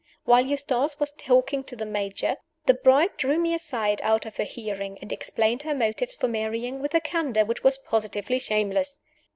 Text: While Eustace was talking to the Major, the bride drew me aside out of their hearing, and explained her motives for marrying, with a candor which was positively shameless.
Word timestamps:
While 0.25 0.47
Eustace 0.47 0.99
was 0.99 1.11
talking 1.11 1.63
to 1.65 1.75
the 1.75 1.85
Major, 1.85 2.37
the 2.65 2.73
bride 2.73 3.15
drew 3.17 3.37
me 3.37 3.53
aside 3.53 3.99
out 4.01 4.25
of 4.25 4.35
their 4.37 4.47
hearing, 4.47 4.97
and 4.99 5.11
explained 5.13 5.61
her 5.61 5.75
motives 5.75 6.15
for 6.15 6.27
marrying, 6.27 6.81
with 6.81 6.95
a 6.95 6.99
candor 7.01 7.45
which 7.45 7.63
was 7.63 7.77
positively 7.77 8.39
shameless. 8.39 8.97